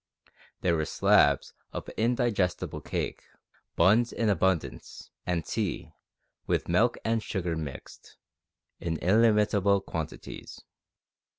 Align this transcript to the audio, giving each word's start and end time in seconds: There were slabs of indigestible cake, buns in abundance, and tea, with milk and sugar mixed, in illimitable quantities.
There 0.61 0.75
were 0.77 0.85
slabs 0.85 1.53
of 1.71 1.87
indigestible 1.89 2.81
cake, 2.81 3.21
buns 3.75 4.11
in 4.11 4.29
abundance, 4.29 5.11
and 5.27 5.45
tea, 5.45 5.91
with 6.47 6.67
milk 6.67 6.97
and 7.05 7.21
sugar 7.21 7.55
mixed, 7.55 8.17
in 8.79 8.97
illimitable 8.97 9.79
quantities. 9.79 10.59